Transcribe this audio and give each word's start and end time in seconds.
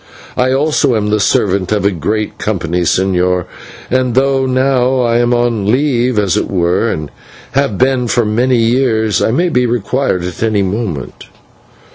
I 0.35 0.51
also 0.51 0.95
am 0.95 1.11
the 1.11 1.19
servant 1.19 1.71
of 1.71 1.85
a 1.85 1.91
great 1.91 2.39
company, 2.39 2.81
señor, 2.81 3.45
and 3.91 4.15
though 4.15 4.47
now 4.47 5.01
I 5.01 5.19
am 5.19 5.31
on 5.31 5.67
leave, 5.69 6.17
as 6.17 6.35
it 6.35 6.49
were, 6.49 6.89
and 6.91 7.11
have 7.51 7.77
been 7.77 8.07
for 8.07 8.25
these 8.25 8.33
many 8.35 8.57
years, 8.57 9.21
I 9.21 9.29
may 9.29 9.49
be 9.49 9.67
required 9.67 10.23
at 10.23 10.41
any 10.41 10.63
moment." 10.63 11.27